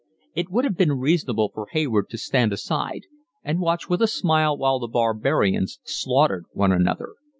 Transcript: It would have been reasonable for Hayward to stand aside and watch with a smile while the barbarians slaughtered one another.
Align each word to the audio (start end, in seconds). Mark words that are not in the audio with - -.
It 0.33 0.49
would 0.49 0.65
have 0.65 0.75
been 0.75 0.97
reasonable 0.97 1.51
for 1.53 1.67
Hayward 1.73 2.09
to 2.09 2.17
stand 2.17 2.51
aside 2.51 3.03
and 3.43 3.59
watch 3.59 3.87
with 3.87 4.01
a 4.01 4.07
smile 4.07 4.57
while 4.57 4.79
the 4.79 4.87
barbarians 4.87 5.79
slaughtered 5.83 6.45
one 6.53 6.71
another. 6.71 7.13